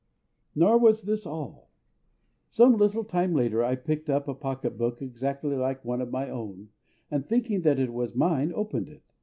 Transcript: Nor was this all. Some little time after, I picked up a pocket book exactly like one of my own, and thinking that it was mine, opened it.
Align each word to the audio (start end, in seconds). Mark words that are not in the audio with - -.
Nor 0.55 0.79
was 0.79 1.03
this 1.03 1.27
all. 1.27 1.69
Some 2.49 2.75
little 2.75 3.03
time 3.03 3.39
after, 3.39 3.63
I 3.63 3.75
picked 3.75 4.09
up 4.09 4.27
a 4.27 4.33
pocket 4.33 4.75
book 4.75 4.99
exactly 4.99 5.55
like 5.55 5.85
one 5.85 6.01
of 6.01 6.09
my 6.09 6.27
own, 6.27 6.69
and 7.11 7.23
thinking 7.23 7.61
that 7.61 7.77
it 7.77 7.93
was 7.93 8.15
mine, 8.15 8.51
opened 8.55 8.89
it. 8.89 9.03